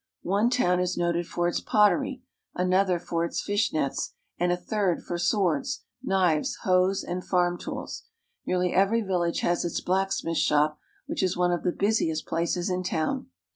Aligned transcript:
One 0.23 0.49
town 0.49 0.79
is 0.79 0.97
noted 0.97 1.27
for 1.27 1.47
its 1.47 1.61
pottery, 1.61 2.23
another 2.55 2.97
for 2.97 3.23
its 3.23 3.39
fish 3.39 3.71
nets, 3.71 4.15
and 4.39 4.51
a 4.51 4.57
third 4.57 5.03
for 5.03 5.19
swords, 5.19 5.83
knives, 6.01 6.55
hoes, 6.63 7.03
and 7.03 7.23
farm 7.23 7.55
tools. 7.59 8.05
Nearly 8.43 8.73
every 8.73 9.01
village 9.01 9.41
has 9.41 9.63
its 9.63 9.79
blacksmith 9.79 10.37
shop, 10.37 10.79
which 11.05 11.21
is 11.21 11.37
one 11.37 11.51
of 11.51 11.61
the 11.61 11.71
busiest 11.71 12.25
places 12.25 12.67
in 12.67 12.81
town. 12.81 13.27